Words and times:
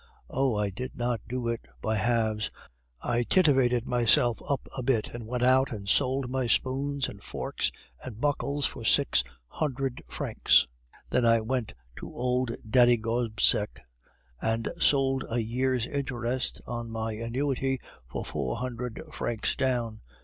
Oh! 0.31 0.55
I 0.55 0.71
did 0.71 0.95
not 0.97 1.21
do 1.29 1.47
it 1.47 1.61
by 1.79 1.93
halves; 1.95 2.49
I 3.03 3.21
titivated 3.21 3.85
myself 3.85 4.39
up 4.49 4.67
a 4.75 4.81
bit, 4.81 5.09
and 5.13 5.27
went 5.27 5.43
out 5.43 5.71
and 5.71 5.87
sold 5.87 6.27
my 6.27 6.47
spoons 6.47 7.07
and 7.07 7.21
forks 7.23 7.71
and 8.03 8.19
buckles 8.19 8.65
for 8.65 8.83
six 8.83 9.23
hundred 9.47 10.01
francs; 10.07 10.65
then 11.11 11.23
I 11.23 11.39
went 11.41 11.75
to 11.97 12.11
old 12.11 12.49
Daddy 12.67 12.97
Gobseck, 12.97 13.81
and 14.41 14.71
sold 14.79 15.23
a 15.29 15.37
year's 15.37 15.85
interest 15.85 16.61
on 16.65 16.89
my 16.89 17.11
annuity 17.11 17.79
for 18.09 18.25
four 18.25 18.55
hundred 18.57 18.99
francs 19.11 19.55
down. 19.55 20.01